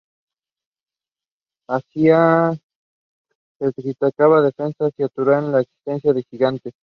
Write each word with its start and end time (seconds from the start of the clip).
En 1.69 1.79
ellas 1.93 2.59
se 3.59 3.71
criticaba 3.73 4.39
la 4.39 4.45
defensa 4.47 4.85
que 4.97 5.03
hacía 5.03 5.09
Torrubia 5.09 5.41
de 5.41 5.51
la 5.51 5.61
existencia 5.61 6.11
de 6.11 6.23
gigantes. 6.23 6.73